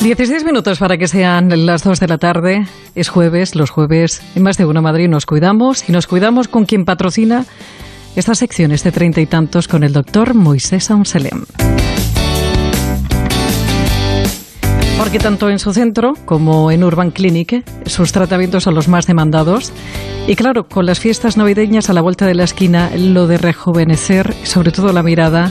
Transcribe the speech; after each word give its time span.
16 0.00 0.44
minutos 0.44 0.78
para 0.78 0.96
que 0.96 1.06
sean 1.06 1.66
las 1.66 1.84
2 1.84 2.00
de 2.00 2.08
la 2.08 2.16
tarde. 2.16 2.66
Es 2.94 3.10
jueves, 3.10 3.54
los 3.54 3.68
jueves 3.68 4.22
en 4.34 4.42
más 4.42 4.56
de 4.56 4.64
una 4.64 4.80
Madrid 4.80 5.08
nos 5.08 5.26
cuidamos 5.26 5.86
y 5.90 5.92
nos 5.92 6.06
cuidamos 6.06 6.48
con 6.48 6.64
quien 6.64 6.86
patrocina 6.86 7.44
esta 8.16 8.34
sección, 8.34 8.72
este 8.72 8.92
treinta 8.92 9.20
y 9.20 9.26
tantos, 9.26 9.68
con 9.68 9.84
el 9.84 9.92
doctor 9.92 10.32
Moisés 10.32 10.90
Aunselem. 10.90 11.44
Porque 14.96 15.18
tanto 15.18 15.50
en 15.50 15.58
su 15.58 15.74
centro 15.74 16.14
como 16.24 16.70
en 16.70 16.82
Urban 16.82 17.10
Clinic 17.10 17.62
sus 17.84 18.10
tratamientos 18.12 18.62
son 18.64 18.74
los 18.74 18.88
más 18.88 19.06
demandados. 19.06 19.70
Y 20.26 20.34
claro, 20.34 20.66
con 20.66 20.86
las 20.86 20.98
fiestas 20.98 21.36
navideñas 21.36 21.90
a 21.90 21.92
la 21.92 22.00
vuelta 22.00 22.26
de 22.26 22.34
la 22.34 22.44
esquina, 22.44 22.90
lo 22.96 23.26
de 23.26 23.36
rejuvenecer, 23.36 24.34
sobre 24.44 24.72
todo 24.72 24.94
la 24.94 25.02
mirada, 25.02 25.50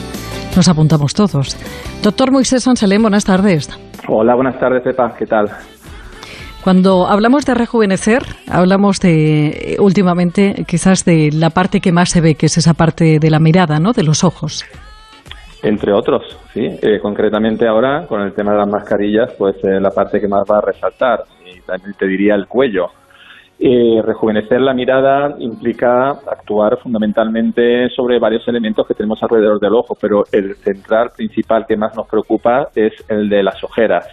nos 0.56 0.66
apuntamos 0.66 1.14
todos. 1.14 1.56
Doctor 2.02 2.32
Moisés 2.32 2.66
Anselem, 2.66 3.02
buenas 3.02 3.24
tardes. 3.24 3.68
Hola, 4.12 4.34
buenas 4.34 4.58
tardes, 4.58 4.82
Pepa. 4.82 5.14
¿Qué 5.16 5.24
tal? 5.24 5.46
Cuando 6.64 7.06
hablamos 7.06 7.46
de 7.46 7.54
rejuvenecer, 7.54 8.22
hablamos 8.50 8.98
de 8.98 9.76
últimamente 9.78 10.64
quizás 10.66 11.04
de 11.04 11.30
la 11.32 11.50
parte 11.50 11.80
que 11.80 11.92
más 11.92 12.10
se 12.10 12.20
ve, 12.20 12.34
que 12.34 12.46
es 12.46 12.58
esa 12.58 12.74
parte 12.74 13.20
de 13.20 13.30
la 13.30 13.38
mirada, 13.38 13.78
¿no? 13.78 13.92
De 13.92 14.02
los 14.02 14.24
ojos. 14.24 14.64
Entre 15.62 15.92
otros, 15.92 16.22
sí. 16.52 16.66
Eh, 16.82 16.98
concretamente 17.00 17.68
ahora, 17.68 18.04
con 18.08 18.22
el 18.22 18.32
tema 18.34 18.50
de 18.50 18.58
las 18.58 18.68
mascarillas, 18.68 19.32
pues 19.38 19.54
eh, 19.62 19.78
la 19.80 19.90
parte 19.90 20.20
que 20.20 20.26
más 20.26 20.42
va 20.50 20.58
a 20.58 20.60
resaltar, 20.60 21.22
y 21.46 21.60
también 21.60 21.94
te 21.96 22.08
diría 22.08 22.34
el 22.34 22.48
cuello. 22.48 22.88
Eh, 23.62 24.00
rejuvenecer 24.02 24.58
la 24.58 24.72
mirada 24.72 25.36
implica 25.38 26.12
actuar 26.12 26.78
fundamentalmente 26.78 27.90
sobre 27.90 28.18
varios 28.18 28.48
elementos 28.48 28.86
que 28.86 28.94
tenemos 28.94 29.22
alrededor 29.22 29.60
del 29.60 29.74
ojo, 29.74 29.94
pero 30.00 30.24
el 30.32 30.54
central 30.56 31.10
principal 31.14 31.66
que 31.68 31.76
más 31.76 31.94
nos 31.94 32.08
preocupa 32.08 32.68
es 32.74 32.94
el 33.10 33.28
de 33.28 33.42
las 33.42 33.62
ojeras. 33.62 34.08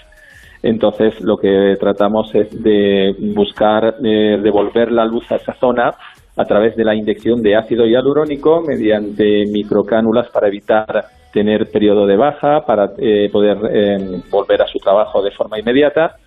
Entonces, 0.62 1.22
lo 1.22 1.38
que 1.38 1.78
tratamos 1.80 2.36
es 2.36 2.62
de 2.62 3.16
buscar 3.34 3.96
eh, 4.04 4.38
devolver 4.44 4.92
la 4.92 5.06
luz 5.06 5.32
a 5.32 5.36
esa 5.36 5.54
zona 5.54 5.94
a 6.36 6.44
través 6.44 6.76
de 6.76 6.84
la 6.84 6.94
inyección 6.94 7.42
de 7.42 7.56
ácido 7.56 7.86
hialurónico 7.86 8.62
mediante 8.68 9.46
microcánulas 9.50 10.28
para 10.28 10.50
evitar 10.50 11.06
tener 11.32 11.72
periodo 11.72 12.06
de 12.06 12.18
baja, 12.18 12.66
para 12.66 12.90
eh, 12.98 13.30
poder 13.32 13.58
volver 14.30 14.62
a 14.62 14.68
su 14.68 14.78
trabajo 14.80 15.24
de 15.24 15.32
forma 15.32 15.58
inmediata 15.58 16.18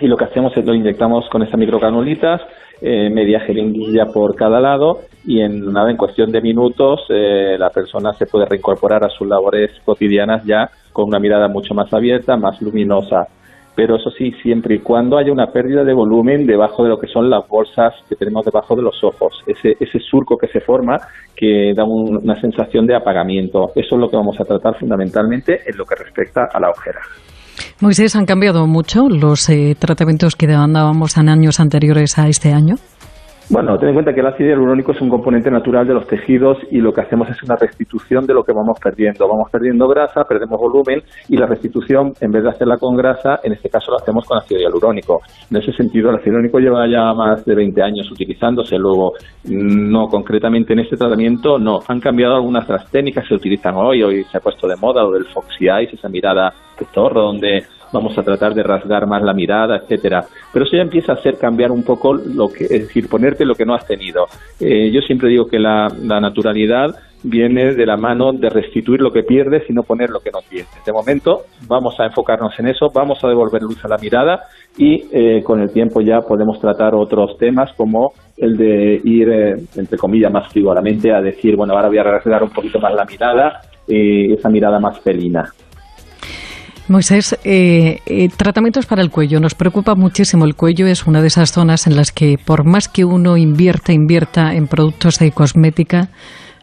y 0.00 0.06
lo 0.08 0.16
que 0.16 0.24
hacemos 0.24 0.56
es 0.56 0.64
lo 0.64 0.74
inyectamos 0.74 1.28
con 1.30 1.42
esas 1.42 1.58
microcanulitas, 1.58 2.40
eh, 2.80 3.10
media 3.10 3.40
jeringuilla 3.40 4.06
por 4.06 4.34
cada 4.34 4.60
lado 4.60 5.00
y 5.26 5.40
en 5.40 5.72
nada, 5.72 5.90
en 5.90 5.98
cuestión 5.98 6.32
de 6.32 6.40
minutos, 6.40 7.00
eh, 7.10 7.56
la 7.58 7.68
persona 7.68 8.12
se 8.14 8.26
puede 8.26 8.46
reincorporar 8.46 9.04
a 9.04 9.10
sus 9.10 9.28
labores 9.28 9.70
cotidianas 9.84 10.44
ya 10.44 10.70
con 10.92 11.08
una 11.08 11.18
mirada 11.18 11.48
mucho 11.48 11.74
más 11.74 11.92
abierta, 11.92 12.36
más 12.36 12.60
luminosa. 12.62 13.26
Pero 13.76 13.96
eso 13.96 14.10
sí, 14.10 14.32
siempre 14.42 14.76
y 14.76 14.78
cuando 14.80 15.16
haya 15.16 15.30
una 15.30 15.46
pérdida 15.46 15.84
de 15.84 15.92
volumen 15.92 16.46
debajo 16.46 16.82
de 16.82 16.88
lo 16.88 16.98
que 16.98 17.06
son 17.06 17.30
las 17.30 17.46
bolsas 17.46 17.94
que 18.08 18.16
tenemos 18.16 18.44
debajo 18.44 18.74
de 18.74 18.82
los 18.82 19.02
ojos, 19.04 19.42
ese, 19.46 19.76
ese 19.78 20.00
surco 20.00 20.36
que 20.36 20.48
se 20.48 20.60
forma 20.60 20.98
que 21.36 21.72
da 21.74 21.84
una 21.84 22.38
sensación 22.40 22.86
de 22.86 22.96
apagamiento. 22.96 23.70
Eso 23.74 23.94
es 23.94 24.00
lo 24.00 24.08
que 24.08 24.16
vamos 24.16 24.40
a 24.40 24.44
tratar 24.44 24.76
fundamentalmente 24.76 25.60
en 25.66 25.76
lo 25.76 25.84
que 25.84 25.94
respecta 25.94 26.48
a 26.52 26.58
la 26.58 26.70
ojera. 26.70 27.00
Moisés, 27.80 28.14
¿han 28.14 28.26
cambiado 28.26 28.66
mucho 28.66 29.08
los 29.08 29.48
eh, 29.48 29.74
tratamientos 29.78 30.36
que 30.36 30.46
demandábamos 30.46 31.16
en 31.16 31.30
años 31.30 31.60
anteriores 31.60 32.18
a 32.18 32.28
este 32.28 32.52
año? 32.52 32.76
Bueno, 33.52 33.76
ten 33.78 33.88
en 33.88 33.94
cuenta 33.94 34.14
que 34.14 34.20
el 34.20 34.28
ácido 34.28 34.50
hialurónico 34.50 34.92
es 34.92 35.00
un 35.00 35.08
componente 35.08 35.50
natural 35.50 35.84
de 35.84 35.92
los 35.92 36.06
tejidos 36.06 36.56
y 36.70 36.78
lo 36.78 36.92
que 36.92 37.00
hacemos 37.00 37.28
es 37.30 37.42
una 37.42 37.56
restitución 37.56 38.24
de 38.24 38.32
lo 38.32 38.44
que 38.44 38.52
vamos 38.52 38.78
perdiendo. 38.80 39.26
Vamos 39.26 39.50
perdiendo 39.50 39.88
grasa, 39.88 40.22
perdemos 40.22 40.56
volumen 40.56 41.02
y 41.28 41.36
la 41.36 41.46
restitución, 41.46 42.12
en 42.20 42.30
vez 42.30 42.44
de 42.44 42.50
hacerla 42.50 42.76
con 42.76 42.96
grasa, 42.96 43.40
en 43.42 43.52
este 43.52 43.68
caso 43.68 43.90
lo 43.90 43.96
hacemos 43.96 44.24
con 44.24 44.38
ácido 44.38 44.60
hialurónico. 44.60 45.20
En 45.50 45.56
ese 45.56 45.72
sentido, 45.72 46.10
el 46.10 46.16
ácido 46.16 46.34
hialurónico 46.34 46.60
lleva 46.60 46.86
ya 46.86 47.12
más 47.12 47.44
de 47.44 47.56
20 47.56 47.82
años 47.82 48.08
utilizándose. 48.12 48.78
Luego, 48.78 49.14
no 49.48 50.06
concretamente 50.06 50.72
en 50.72 50.78
este 50.78 50.96
tratamiento, 50.96 51.58
no. 51.58 51.80
Han 51.88 51.98
cambiado 51.98 52.36
algunas 52.36 52.68
de 52.68 52.74
las 52.74 52.88
técnicas 52.88 53.24
que 53.24 53.30
se 53.30 53.34
utilizan 53.34 53.74
hoy. 53.74 54.04
Hoy 54.04 54.22
se 54.30 54.38
ha 54.38 54.40
puesto 54.40 54.68
de 54.68 54.76
moda 54.76 55.02
lo 55.02 55.10
del 55.10 55.24
Foxy 55.24 55.66
Eyes, 55.66 55.92
esa 55.92 56.08
mirada 56.08 56.52
de 56.78 56.86
zorro, 56.86 57.22
donde 57.22 57.64
vamos 57.92 58.16
a 58.16 58.22
tratar 58.22 58.54
de 58.54 58.62
rasgar 58.62 59.06
más 59.06 59.22
la 59.22 59.34
mirada, 59.34 59.76
etcétera. 59.76 60.24
Pero 60.52 60.64
eso 60.64 60.76
ya 60.76 60.82
empieza 60.82 61.12
a 61.12 61.16
hacer 61.16 61.38
cambiar 61.38 61.70
un 61.70 61.82
poco 61.82 62.14
lo 62.14 62.48
que, 62.48 62.64
es 62.64 62.88
decir, 62.88 63.08
ponerte 63.08 63.44
lo 63.44 63.54
que 63.54 63.64
no 63.64 63.74
has 63.74 63.86
tenido. 63.86 64.26
Eh, 64.60 64.90
yo 64.92 65.00
siempre 65.00 65.28
digo 65.28 65.46
que 65.46 65.58
la, 65.58 65.88
naturalidad 66.20 66.94
viene 67.22 67.74
de 67.74 67.84
la 67.84 67.96
mano 67.96 68.32
de 68.32 68.48
restituir 68.48 69.00
lo 69.00 69.10
que 69.10 69.22
pierdes 69.22 69.68
y 69.68 69.74
no 69.74 69.82
poner 69.82 70.08
lo 70.10 70.20
que 70.20 70.30
no 70.30 70.38
tienes. 70.48 70.70
De 70.84 70.92
momento 70.92 71.42
vamos 71.68 71.94
a 72.00 72.06
enfocarnos 72.06 72.58
en 72.58 72.68
eso, 72.68 72.86
vamos 72.94 73.22
a 73.22 73.28
devolver 73.28 73.62
luz 73.62 73.84
a 73.84 73.88
la 73.88 73.98
mirada 73.98 74.44
y 74.78 75.04
eh, 75.12 75.42
con 75.42 75.60
el 75.60 75.70
tiempo 75.70 76.00
ya 76.00 76.20
podemos 76.20 76.58
tratar 76.60 76.94
otros 76.94 77.36
temas 77.38 77.72
como 77.76 78.12
el 78.38 78.56
de 78.56 79.00
ir, 79.04 79.28
eh, 79.28 79.54
entre 79.76 79.98
comillas, 79.98 80.32
más 80.32 80.50
frivolamente 80.50 81.12
a 81.12 81.20
decir, 81.20 81.56
bueno, 81.56 81.74
ahora 81.74 81.88
voy 81.88 81.98
a 81.98 82.04
rasgar 82.04 82.42
un 82.42 82.50
poquito 82.50 82.80
más 82.80 82.94
la 82.94 83.04
mirada, 83.04 83.60
esa 83.86 84.48
mirada 84.48 84.78
más 84.78 84.98
felina. 85.00 85.44
Moisés, 86.90 87.38
eh, 87.44 87.98
eh, 88.04 88.28
tratamientos 88.36 88.84
para 88.84 89.00
el 89.00 89.10
cuello. 89.10 89.38
Nos 89.38 89.54
preocupa 89.54 89.94
muchísimo 89.94 90.44
el 90.44 90.56
cuello. 90.56 90.86
Es 90.86 91.06
una 91.06 91.20
de 91.20 91.28
esas 91.28 91.52
zonas 91.52 91.86
en 91.86 91.94
las 91.94 92.10
que, 92.10 92.34
por 92.44 92.66
más 92.66 92.88
que 92.88 93.04
uno 93.04 93.36
invierta, 93.36 93.92
invierta 93.92 94.54
en 94.54 94.66
productos 94.66 95.20
de 95.20 95.30
cosmética, 95.30 96.08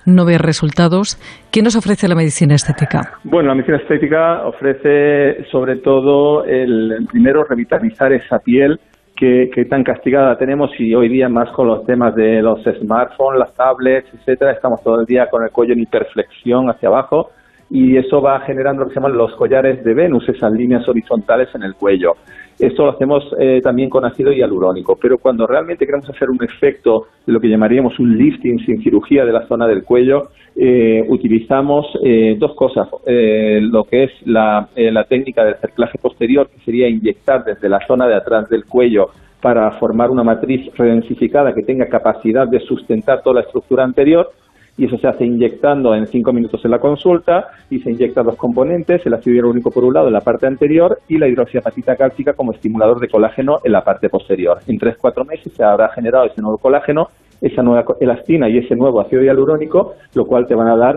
no 0.05 0.25
ve 0.25 0.37
resultados. 0.37 1.15
¿Qué 1.49 1.61
nos 1.61 1.77
ofrece 1.77 2.09
la 2.09 2.15
medicina 2.15 2.55
estética? 2.55 3.19
Bueno, 3.23 3.47
la 3.47 3.55
medicina 3.55 3.77
estética 3.77 4.45
ofrece 4.45 5.45
sobre 5.49 5.77
todo 5.77 6.43
el 6.43 7.07
primero 7.09 7.45
revitalizar 7.45 8.11
esa 8.11 8.39
piel 8.39 8.81
que, 9.15 9.49
que, 9.55 9.63
tan 9.63 9.83
castigada 9.83 10.37
tenemos 10.37 10.71
y 10.77 10.93
hoy 10.93 11.07
día 11.07 11.29
más 11.29 11.49
con 11.53 11.67
los 11.67 11.85
temas 11.85 12.13
de 12.15 12.41
los 12.41 12.59
smartphones, 12.63 13.39
las 13.39 13.55
tablets, 13.55 14.13
etcétera, 14.13 14.51
estamos 14.51 14.83
todo 14.83 14.99
el 14.99 15.05
día 15.05 15.27
con 15.31 15.43
el 15.43 15.51
cuello 15.51 15.71
en 15.71 15.79
hiperflexión 15.79 16.69
hacia 16.69 16.89
abajo 16.89 17.31
y 17.69 17.97
eso 17.97 18.21
va 18.21 18.39
generando 18.41 18.81
lo 18.81 18.87
que 18.87 18.93
se 18.93 18.99
llaman 18.99 19.17
los 19.17 19.35
collares 19.35 19.83
de 19.83 19.93
Venus, 19.93 20.27
esas 20.29 20.51
líneas 20.53 20.87
horizontales 20.87 21.49
en 21.53 21.63
el 21.63 21.75
cuello. 21.75 22.13
Esto 22.59 22.85
lo 22.85 22.91
hacemos 22.91 23.23
eh, 23.39 23.61
también 23.61 23.89
con 23.89 24.03
ácido 24.03 24.31
hialurónico, 24.31 24.97
pero 24.99 25.19
cuando 25.19 25.45
realmente 25.45 25.85
queremos 25.85 26.09
hacer 26.09 26.29
un 26.29 26.43
efecto 26.43 27.07
de 27.25 27.33
lo 27.33 27.39
que 27.39 27.49
llamaríamos 27.49 27.99
un 27.99 28.17
lifting 28.17 28.59
sin 28.65 28.81
cirugía 28.81 29.25
de 29.25 29.31
la 29.31 29.45
zona 29.47 29.67
del 29.67 29.83
cuello, 29.83 30.29
eh, 30.55 31.05
utilizamos 31.07 31.85
eh, 32.03 32.35
dos 32.39 32.55
cosas. 32.55 32.87
lo 33.05 33.83
que 33.83 34.05
es 34.05 34.11
la, 34.25 34.69
la 34.75 35.03
técnica 35.03 35.43
del 35.43 35.55
cerclaje 35.57 35.99
posterior, 35.99 36.49
que 36.49 36.59
sería 36.61 36.87
inyectar 36.87 37.43
desde 37.43 37.69
la 37.69 37.79
zona 37.85 38.07
de 38.07 38.15
atrás 38.15 38.49
del 38.49 38.65
cuello 38.65 39.09
para 39.41 39.71
formar 39.73 40.09
una 40.09 40.23
matriz 40.23 40.73
redensificada 40.75 41.53
que 41.53 41.61
tenga 41.61 41.87
capacidad 41.87 42.47
de 42.47 42.59
sustentar 42.61 43.21
toda 43.21 43.35
la 43.35 43.41
estructura 43.41 43.83
anterior, 43.83 44.31
y 44.77 44.85
eso 44.85 44.97
se 44.97 45.07
hace 45.07 45.25
inyectando 45.25 45.95
en 45.95 46.05
cinco 46.05 46.31
minutos 46.31 46.63
en 46.63 46.71
la 46.71 46.79
consulta 46.79 47.47
y 47.69 47.79
se 47.79 47.91
inyecta 47.91 48.21
dos 48.21 48.35
componentes, 48.35 49.05
el 49.05 49.13
ácido 49.15 49.35
hialurónico 49.35 49.71
por 49.71 49.83
un 49.83 49.93
lado 49.93 50.07
en 50.07 50.13
la 50.13 50.21
parte 50.21 50.45
anterior 50.45 50.99
y 51.07 51.17
la 51.17 51.27
hidroxiapatita 51.27 51.95
cálcica 51.95 52.33
como 52.33 52.53
estimulador 52.53 52.99
de 52.99 53.07
colágeno 53.07 53.57
en 53.63 53.71
la 53.71 53.81
parte 53.81 54.07
posterior. 54.09 54.59
En 54.67 54.77
tres 54.77 54.95
cuatro 55.01 55.25
meses 55.25 55.51
se 55.53 55.63
habrá 55.63 55.89
generado 55.89 56.25
ese 56.25 56.41
nuevo 56.41 56.57
colágeno, 56.59 57.07
esa 57.41 57.61
nueva 57.63 57.83
elastina 57.99 58.49
y 58.49 58.57
ese 58.57 58.75
nuevo 58.75 59.01
ácido 59.01 59.23
hialurónico, 59.23 59.93
lo 60.15 60.25
cual 60.25 60.45
te 60.47 60.55
van 60.55 60.67
a 60.67 60.77
dar 60.77 60.95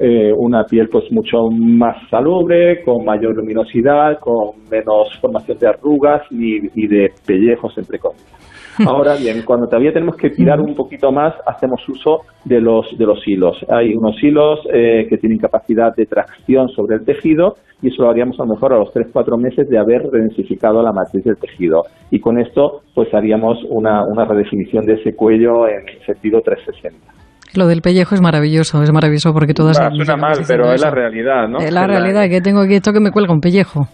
eh, 0.00 0.32
una 0.36 0.64
piel 0.64 0.88
pues 0.88 1.04
mucho 1.10 1.50
más 1.50 1.96
salubre, 2.08 2.82
con 2.84 3.04
mayor 3.04 3.36
luminosidad, 3.36 4.18
con 4.20 4.68
menos 4.70 5.18
formación 5.20 5.58
de 5.58 5.68
arrugas 5.68 6.22
y, 6.30 6.58
y 6.74 6.86
de 6.86 7.08
pellejos, 7.26 7.76
entre 7.76 7.98
comillas. 7.98 8.40
Ahora 8.86 9.16
bien, 9.16 9.42
cuando 9.44 9.66
todavía 9.66 9.92
tenemos 9.92 10.16
que 10.16 10.30
tirar 10.30 10.60
un 10.60 10.74
poquito 10.74 11.12
más, 11.12 11.34
hacemos 11.46 11.86
uso 11.88 12.20
de 12.44 12.60
los, 12.60 12.86
de 12.96 13.04
los 13.06 13.26
hilos. 13.26 13.56
Hay 13.68 13.94
unos 13.94 14.22
hilos 14.22 14.60
eh, 14.72 15.06
que 15.08 15.18
tienen 15.18 15.38
capacidad 15.38 15.94
de 15.94 16.06
tracción 16.06 16.68
sobre 16.68 16.96
el 16.96 17.04
tejido 17.04 17.56
y 17.82 17.88
eso 17.88 18.02
lo 18.02 18.10
haríamos 18.10 18.38
a 18.38 18.44
lo 18.44 18.54
mejor 18.54 18.74
a 18.74 18.78
los 18.78 18.92
3-4 18.92 19.40
meses 19.40 19.68
de 19.68 19.78
haber 19.78 20.02
redensificado 20.10 20.82
la 20.82 20.92
matriz 20.92 21.24
del 21.24 21.36
tejido. 21.36 21.82
Y 22.10 22.20
con 22.20 22.38
esto, 22.38 22.82
pues 22.94 23.12
haríamos 23.14 23.58
una, 23.68 24.04
una 24.04 24.24
redefinición 24.24 24.84
de 24.84 24.94
ese 24.94 25.14
cuello 25.14 25.66
en 25.66 25.84
sentido 26.04 26.40
360. 26.40 27.19
Lo 27.54 27.66
del 27.66 27.80
pellejo 27.82 28.14
es 28.14 28.20
maravilloso, 28.20 28.82
es 28.82 28.92
maravilloso 28.92 29.32
porque 29.32 29.54
todas... 29.54 29.76
suena 29.76 30.16
mal, 30.16 30.38
pero 30.46 30.72
es 30.72 30.80
la 30.80 30.90
realidad, 30.90 31.48
¿no? 31.48 31.58
Es 31.58 31.72
la 31.72 31.86
realidad, 31.86 32.28
que 32.28 32.40
tengo 32.40 32.60
aquí 32.60 32.74
esto 32.74 32.92
que 32.92 33.00
me 33.00 33.10
cuelga 33.10 33.32
un 33.32 33.40
pellejo. 33.40 33.88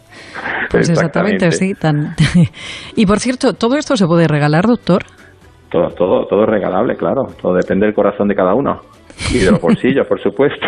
Pues 0.70 0.90
exactamente, 0.90 1.50
sí. 1.52 1.72
Tan... 1.74 2.14
y 2.96 3.06
por 3.06 3.18
cierto, 3.18 3.54
¿todo 3.54 3.76
esto 3.76 3.96
se 3.96 4.06
puede 4.06 4.28
regalar, 4.28 4.66
doctor? 4.66 5.04
Todo, 5.70 5.88
todo, 5.88 6.26
todo 6.26 6.44
es 6.44 6.50
regalable, 6.50 6.96
claro. 6.96 7.24
Todo 7.40 7.54
depende 7.54 7.86
del 7.86 7.94
corazón 7.94 8.28
de 8.28 8.34
cada 8.34 8.54
uno. 8.54 8.80
Y 9.32 9.38
de 9.38 9.50
los 9.50 9.60
bolsillos, 9.60 10.06
por 10.06 10.20
supuesto. 10.20 10.66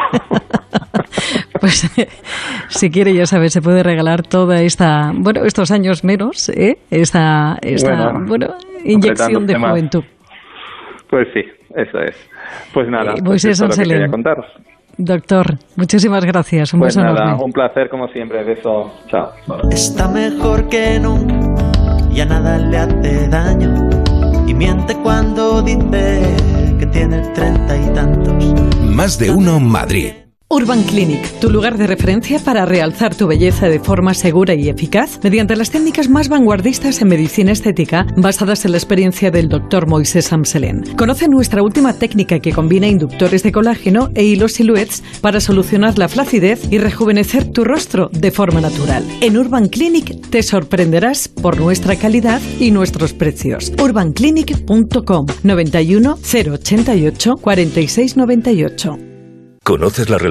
pues 1.61 1.91
si 2.69 2.91
quiere, 2.91 3.15
ya 3.15 3.27
sabe, 3.27 3.51
se 3.51 3.61
puede 3.61 3.83
regalar 3.83 4.23
toda 4.23 4.63
esta, 4.63 5.13
bueno, 5.15 5.45
estos 5.45 5.71
años 5.71 6.05
menos, 6.05 6.49
¿eh? 6.49 6.79
Esta, 6.91 7.59
esta 7.61 8.13
bueno, 8.27 8.55
inyección 8.85 9.47
de 9.47 9.55
juventud. 9.55 10.05
Pues 11.11 11.29
sí, 11.33 11.41
eso 11.75 11.99
es. 12.01 12.15
Pues 12.73 12.89
nada, 12.89 13.13
eh, 13.15 13.23
pues 13.25 13.45
eso 13.45 13.67
es 13.67 13.79
lo 13.79 13.83
que 13.83 13.89
quería 13.89 14.09
contaros. 14.09 14.47
Doctor, 14.97 15.59
muchísimas 15.77 16.25
gracias. 16.25 16.75
Un 16.75 16.81
pues 16.81 16.97
beso 16.97 17.07
nada, 17.07 17.25
enorme. 17.25 17.45
un 17.45 17.53
placer 17.53 17.89
como 17.89 18.09
siempre. 18.09 18.43
Beso. 18.43 18.93
Chao. 19.07 19.31
Está 19.71 20.09
mejor 20.09 20.69
que 20.69 20.99
nunca, 20.99 21.63
ya 22.11 22.25
nada 22.25 22.59
le 22.59 22.79
hace 22.79 23.29
daño. 23.29 23.89
Y 24.47 24.55
miente 24.55 24.95
cuando 25.03 25.63
dice 25.63 26.21
que 26.79 26.87
tiene 26.87 27.21
treinta 27.33 27.77
y 27.77 27.95
tantos. 27.95 28.55
Más 28.83 29.19
de 29.19 29.31
uno 29.31 29.61
Madrid. 29.61 30.28
Urban 30.51 30.83
Clinic, 30.85 31.41
tu 31.41 31.51
lugar 31.51 31.77
de 31.77 31.87
referencia 31.87 32.39
para 32.39 32.65
realzar 32.65 33.15
tu 33.15 33.27
belleza 33.27 33.69
de 33.69 33.81
forma 33.81 34.15
segura 34.15 34.55
y 34.55 34.71
eficaz 34.71 35.21
mediante 35.23 35.55
las 35.57 35.71
técnicas 35.71 36.09
más 36.09 36.31
vanguardistas 36.31 37.03
en 37.03 37.09
medicina 37.09 37.53
estética 37.53 38.07
basadas 38.17 38.65
en 38.65 38.71
la 38.71 38.79
experiencia 38.79 39.31
del 39.31 39.51
Dr. 39.51 39.87
Moisés 39.87 40.33
Amselén. 40.33 40.85
Conoce 40.97 41.29
nuestra 41.29 41.63
última 41.63 41.93
técnica 41.93 42.41
que 42.41 42.55
combina 42.55 42.89
inductores 42.89 43.43
de 43.43 43.53
colágeno 43.53 44.09
e 44.15 44.25
hilos 44.25 44.53
silhouettes 44.53 45.03
para 45.21 45.41
solucionar 45.41 45.99
la 45.99 46.09
flacidez 46.09 46.63
y 46.73 46.79
rejuvenecer 46.79 47.53
tu 47.53 47.65
rostro 47.65 48.09
de 48.11 48.31
forma 48.31 48.63
natural. 48.63 49.05
En 49.21 49.37
Urban 49.37 49.69
Clinic 49.69 50.31
te 50.31 50.43
sorprenderás 50.43 51.29
por 51.29 51.61
nuestra 51.61 51.97
calidad 51.97 52.41
y 52.59 52.71
nuestros 52.71 53.13
precios. 53.13 53.71
urbanclinic.com 53.79 55.27
91 55.43 56.19
088 56.23 57.37
4698 57.37 59.08
¿Conoces 59.69 60.09
la 60.09 60.17
relación? 60.17 60.29